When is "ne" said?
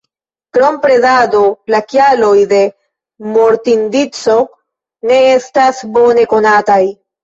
5.15-5.23